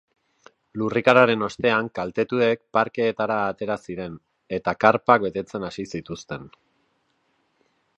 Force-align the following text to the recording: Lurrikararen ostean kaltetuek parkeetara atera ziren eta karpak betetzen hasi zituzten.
Lurrikararen 0.81 1.47
ostean 1.47 1.91
kaltetuek 1.99 2.63
parkeetara 2.79 3.39
atera 3.53 3.77
ziren 3.87 4.19
eta 4.61 4.77
karpak 4.87 5.29
betetzen 5.31 5.71
hasi 5.71 5.91
zituzten. 5.97 6.55